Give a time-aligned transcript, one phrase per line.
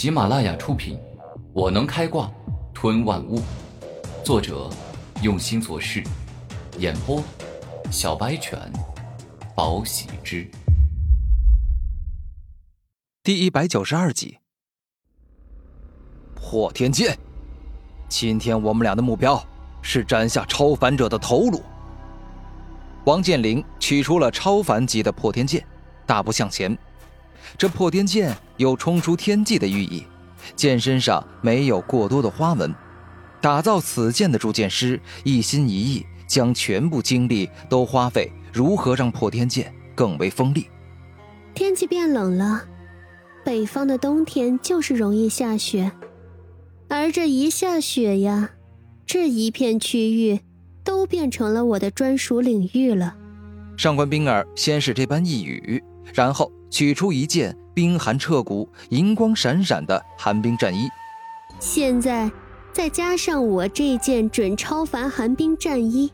[0.00, 0.96] 喜马拉雅出品，
[1.52, 2.32] 《我能开挂
[2.72, 3.38] 吞万物》，
[4.24, 4.70] 作者
[5.22, 6.02] 用心做事，
[6.78, 7.22] 演播
[7.90, 8.58] 小白犬，
[9.54, 10.50] 宝喜之，
[13.22, 14.38] 第一百九十二集。
[16.34, 17.14] 破天剑，
[18.08, 19.38] 今天我们俩的目标
[19.82, 21.62] 是斩下超凡者的头颅。
[23.04, 25.62] 王健林取出了超凡级的破天剑，
[26.06, 26.74] 大步向前。
[27.58, 30.04] 这破天剑有冲出天际的寓意，
[30.56, 32.74] 剑身上没有过多的花纹。
[33.40, 40.66] 打造此剑的铸剑师一心一意，将全部精力都花费如何让破天剑更为锋利。
[41.54, 42.64] 天气变冷了，
[43.44, 45.90] 北方的冬天就是容易下雪，
[46.88, 48.50] 而这一下雪呀，
[49.06, 50.40] 这一片区域
[50.84, 53.16] 都变成了我的专属领域了。
[53.76, 55.82] 上官冰儿先是这般一语，
[56.14, 56.50] 然后。
[56.72, 60.88] 取出一件冰寒彻骨、银光闪闪的寒冰战衣，
[61.58, 62.30] 现在
[62.72, 66.12] 再加上我这件准超凡寒冰战衣，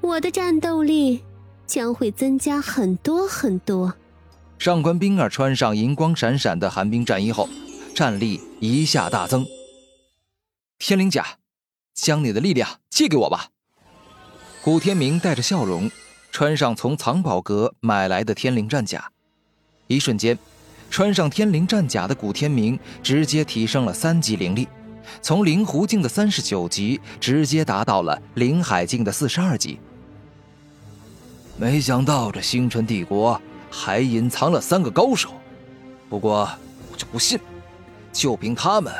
[0.00, 1.22] 我的战斗力
[1.66, 3.92] 将会增加很多很多。
[4.58, 7.46] 上官冰儿穿上银光闪闪的寒冰战衣后，
[7.94, 9.44] 战力一下大增。
[10.78, 11.36] 天灵甲，
[11.92, 13.48] 将你的力量借给我吧。
[14.62, 15.90] 古天明带着笑容，
[16.34, 19.08] 穿上从藏宝阁买来的天灵战甲。
[19.86, 20.36] 一瞬间，
[20.90, 24.66] 穿上天灵战甲的古天明直接提升了三级灵力，
[25.22, 29.78] 从灵狐境的三十九级直接达到了灵海境的四十二级。
[31.56, 33.40] 没想到这星辰帝国
[33.70, 35.30] 还隐藏了三个高手，
[36.08, 36.50] 不过
[36.90, 37.38] 我就不信，
[38.12, 38.92] 就凭他们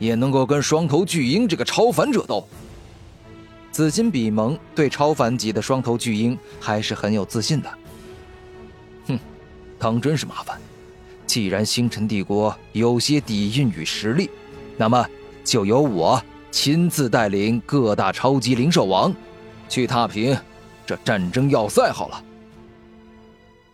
[0.00, 2.48] 也能够跟双头巨鹰这个超凡者斗。
[3.74, 7.78] 紫金比蒙对超凡级的双头巨鹰还是很有自信的。
[9.08, 9.18] 哼
[9.80, 10.60] 当真是麻烦。
[11.26, 14.30] 既然星辰帝国有些底蕴与实力，
[14.76, 15.04] 那么
[15.42, 19.12] 就由我亲自带领各大超级灵兽王，
[19.68, 20.38] 去踏平
[20.86, 22.24] 这战争要塞好了。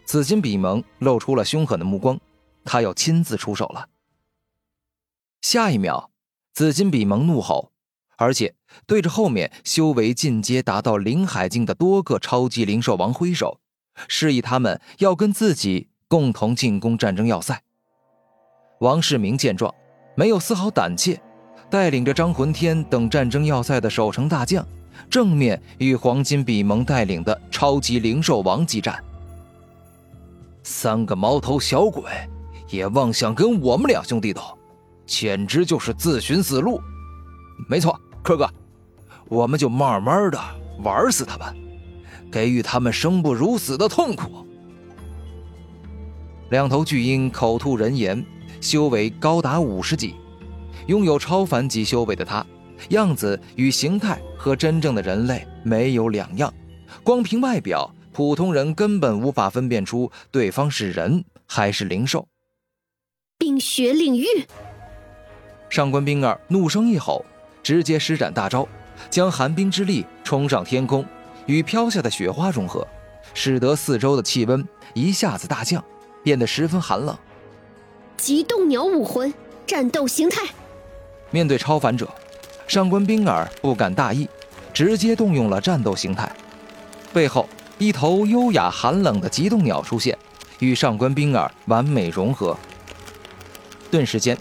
[0.07, 2.19] 紫金比蒙露出了凶狠的目光，
[2.65, 3.87] 他要亲自出手了。
[5.43, 6.09] 下一秒，
[6.55, 7.71] 紫金比蒙怒吼，
[8.21, 8.55] 而且
[8.87, 13.59] 对着后面修为进阶达到灵海境的多个超级灵兽王挥手，
[14.07, 15.89] 示意他们要跟自己。
[16.11, 17.63] 共同进攻战争要塞。
[18.81, 19.73] 王世明见状，
[20.17, 21.23] 没有丝毫胆怯，
[21.71, 24.67] 带领着张魂天等战争要塞的守城大将，
[25.09, 29.01] 正面与黄金比蒙带领的超级灵兽王激战。
[30.65, 32.03] 三个毛头小鬼
[32.71, 34.43] 也妄想跟我们两兄弟斗，
[35.07, 36.81] 简直就是自寻死路。
[37.69, 38.49] 没错，柯哥，
[39.29, 40.39] 我们就慢慢的
[40.83, 41.55] 玩死他们，
[42.31, 44.47] 给予他们生不如死的痛苦。
[46.51, 48.25] 两头巨鹰口吐人言，
[48.61, 50.15] 修为高达五十级，
[50.87, 52.45] 拥有超凡级修为的他，
[52.91, 56.53] 样子与形态和真正的人类没有两样。
[57.03, 62.27] 光凭外表，普通人根本无法分辨出对方是人还是灵兽。
[63.39, 64.27] 冰雪领域，
[65.71, 67.25] 上官冰儿怒声一吼，
[67.63, 68.67] 直接施展大招，
[69.09, 71.05] 将寒冰之力冲上天空，
[71.47, 72.87] 与飘下的雪花融合，
[73.35, 75.83] 使得四周的气温一下子大降。
[76.23, 77.17] 变得十分寒冷。
[78.19, 79.33] 极冻鸟武魂
[79.67, 80.43] 战斗形态。
[81.31, 82.07] 面对超凡者，
[82.69, 84.29] 上官冰儿不敢大意，
[84.71, 86.31] 直接动用了战斗形态。
[87.11, 87.49] 背后
[87.79, 90.15] 一头优雅寒冷的极冻鸟出现，
[90.59, 92.55] 与上官冰儿完美融合。
[93.91, 94.37] 顿时间，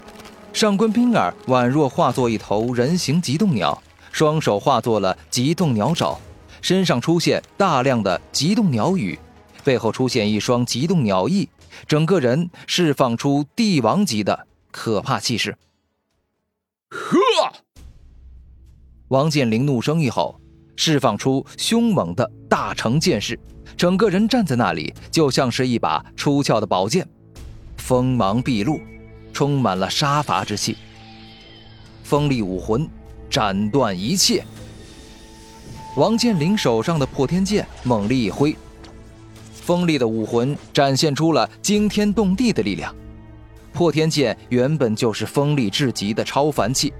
[0.52, 6.18] 上官冰儿宛若化作一头人形极冻鸟，双手化作了极冻鸟爪，
[6.60, 9.18] 身上出现大量的极冻鸟羽，
[9.64, 11.48] 背后出现一双极冻鸟翼。
[11.86, 15.56] 整个人释放出帝王级的可怕气势。
[16.90, 17.18] 呵！
[19.08, 20.38] 王健林怒声一吼，
[20.76, 23.38] 释放出凶猛的大成剑势，
[23.76, 27.08] 整个人站在那里，就像是一把出鞘的宝剑，
[27.76, 28.80] 锋芒毕露，
[29.40, 30.76] 充满了杀伐之气。
[32.02, 32.86] 锋利武魂，
[33.30, 34.44] 斩断一切。
[35.96, 38.54] 王健林手上的破天剑猛力一挥。
[39.54, 42.94] 锋利的武魂展现出了惊天动地的力量，
[43.72, 46.92] 破天剑原本就是锋利至极的超凡器，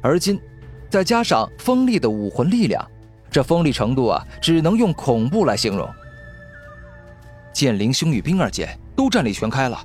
[0.00, 0.40] 而今
[0.88, 2.82] 再加上锋利的武魂力量，
[3.30, 5.86] 这锋利程度啊，只能用恐怖来形容。
[7.52, 9.84] 剑灵兄与冰儿姐都战力全开了，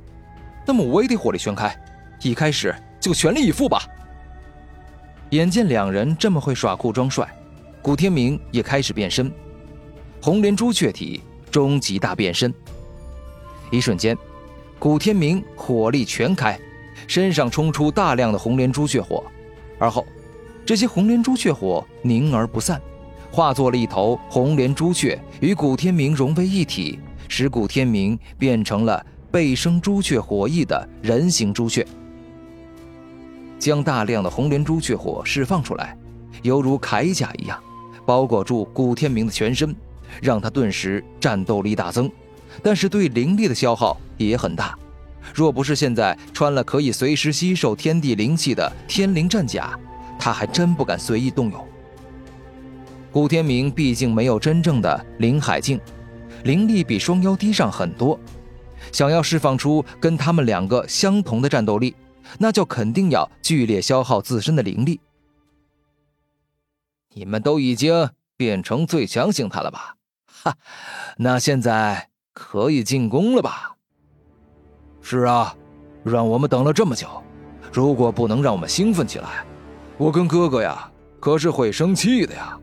[0.72, 1.78] 那么我也得火力全开，
[2.22, 3.84] 一开始就全力以赴吧。
[5.32, 7.28] 眼见两人这么会耍酷装帅，
[7.82, 9.30] 古天明也开始变身，
[10.22, 11.22] 红莲朱雀体。
[11.52, 12.54] 终极大变身，
[13.70, 14.18] 一瞬间，
[14.80, 16.58] 古天明火力全开，
[17.06, 19.22] 身上冲出大量的红莲朱雀火，
[19.78, 20.08] 而后，
[20.66, 22.82] 这些红莲朱雀火凝而不散，
[23.30, 26.98] 化作了一头红莲朱雀，与古天明融为一体，
[27.28, 31.86] 使古天明变成了背生朱雀火翼的人形朱雀。
[33.58, 35.98] 将大量的红莲朱雀火释放出来，
[36.42, 37.58] 犹如铠甲一样，
[38.06, 39.74] 包裹住古天明的全身，
[40.22, 42.12] 让他顿时战斗力大增。
[42.62, 44.78] 但是对灵力的消耗也很大。
[45.34, 49.80] 若不是现在穿了可以随时吸收天地灵气的天灵战甲，
[50.20, 51.66] 他还真不敢随意动用。
[53.12, 55.80] 古天明毕竟没有真正的灵海境，
[56.44, 58.20] 灵力比双妖低上很多，
[58.92, 61.96] 想要释放出跟他们两个相同的战斗力。
[62.40, 65.02] 那就肯定要剧烈消耗自身的灵力。
[67.14, 69.98] 你们都已经变成最强形态了吧？
[70.44, 70.56] 哈，
[71.18, 73.76] 那现在可以进攻了吧？
[75.02, 75.54] 是啊，
[76.06, 77.22] 让我们等了这么久，
[77.74, 79.44] 如果不能让我们兴奋起来，
[79.98, 80.90] 我跟哥哥呀
[81.20, 82.58] 可是会生气的呀。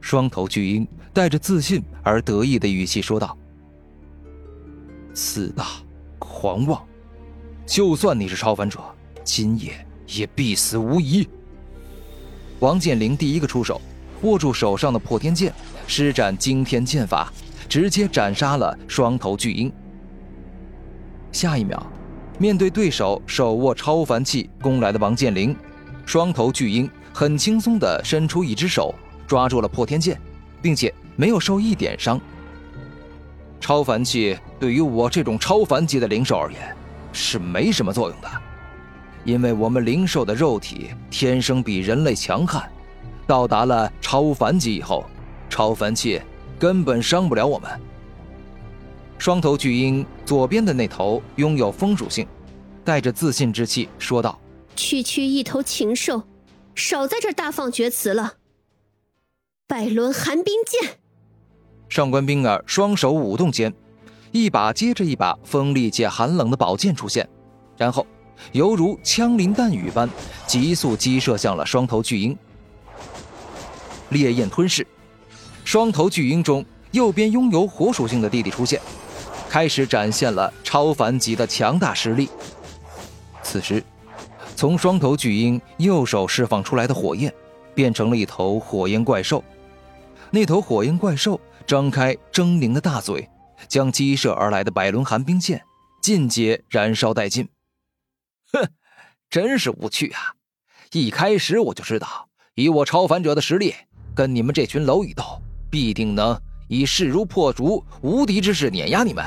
[0.00, 3.36] 双头巨鹰带着自信而得意的语气说道
[5.14, 5.66] ：“四大
[6.18, 6.82] 狂妄。”
[7.66, 8.80] 就算你是超凡者，
[9.24, 9.72] 今夜
[10.08, 11.28] 也必死无疑。
[12.58, 13.80] 王健林第一个出手，
[14.22, 15.52] 握住手上的破天剑，
[15.86, 17.32] 施展惊天剑法，
[17.68, 19.72] 直接斩杀了双头巨鹰。
[21.30, 21.80] 下一秒，
[22.38, 25.56] 面对对手手握超凡器攻来的王健林，
[26.04, 28.94] 双头巨鹰很轻松地伸出一只手，
[29.26, 30.20] 抓住了破天剑，
[30.60, 32.20] 并且没有受一点伤。
[33.62, 36.76] 超凡器对于我这种超凡级的灵兽而言。
[37.14, 38.28] 是没什么作用的，
[39.22, 42.66] 因为我们灵兽的肉体天生比人类强悍，
[43.26, 45.04] 到达了超凡级以后，
[45.50, 46.20] 超凡器
[46.58, 47.70] 根本伤不了我们。
[49.18, 52.26] 双头巨鹰左边的那头拥有风属性，
[52.82, 54.40] 带着自信之气说道
[54.74, 56.22] ：“区区一头禽兽，
[56.74, 58.36] 少在这大放厥词了。”
[59.68, 60.98] 百轮寒冰剑，
[61.92, 63.70] 上官冰儿双手舞动间。
[64.30, 67.28] 一把接着一把锋利且寒冷的宝剑出现，
[67.76, 68.06] 然后
[68.52, 70.08] 犹如枪林弹雨般
[70.46, 72.34] 急速击射向了双头巨鹰。
[74.08, 74.86] 烈焰吞噬，
[75.66, 78.80] 双头巨鹰中右边拥有火属性的弟弟出现，
[79.50, 82.30] 开始展现了超凡级的强大实力。
[83.42, 83.84] 此时，
[84.56, 87.30] 从双头巨鹰右手释放出来的火焰，
[87.74, 89.44] 变成了一头火焰怪兽。
[90.30, 93.28] 那头火焰怪兽张开狰狞的大嘴。
[93.68, 95.62] 将激射而来的百轮寒冰剑
[96.02, 97.48] 尽皆燃烧殆尽。
[98.52, 98.68] 哼，
[99.30, 100.34] 真是无趣啊！
[100.90, 103.72] 一开始我就知道，以我超凡者的实力，
[104.16, 106.36] 跟你们这群蝼蚁斗，必定能
[106.68, 109.24] 以势如破竹、无敌之势碾压你们。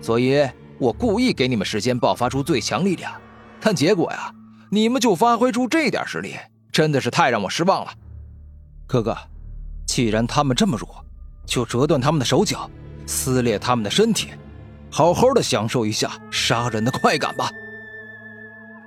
[0.00, 0.48] 所以
[0.78, 3.20] 我故意给你们时间爆发出最强力量，
[3.60, 4.32] 但结果呀，
[4.70, 6.36] 你们就发挥出这点实力，
[6.70, 7.92] 真的是太让我失望了。
[8.86, 9.18] 哥哥，
[9.86, 11.04] 既然他们这么弱，
[11.50, 12.70] 就折断他们的手脚。
[13.06, 14.28] 撕裂他们的身体，
[14.88, 17.50] 好好的享受一下杀人的快感吧。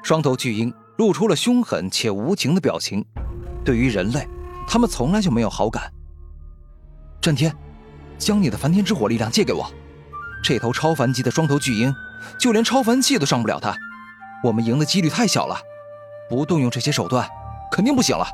[0.02, 3.06] 双头巨鹰露出了凶狠且无情的表情，
[3.66, 4.26] 对于人类，
[4.66, 5.92] 他们从来就没有好感。
[7.20, 7.54] 战天，
[8.18, 9.70] 将你的梵天之火力量借给我。
[10.42, 11.94] 这头超凡级的双头巨鹰，
[12.40, 13.76] 就连超凡器都伤不了他，
[14.42, 15.58] 我们赢的几率太小了。
[16.30, 17.28] 不动用这些手段，
[17.70, 18.26] 肯定不行了。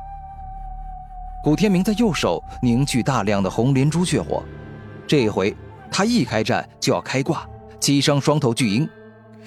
[1.42, 4.42] 古天明在右手凝聚大量的红莲朱雀火，
[5.06, 5.56] 这一回。
[5.92, 7.48] 他一开战就要开挂，
[7.80, 8.88] 击伤双头巨鹰，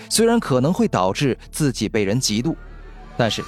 [0.10, 2.54] 虽然可能会导致自己被人嫉妒，
[3.16, 3.42] 但是，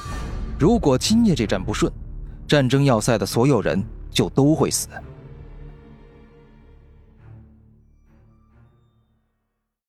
[0.58, 1.92] 如果今夜这战不顺，
[2.48, 4.88] 战争要塞的所有人就都会死。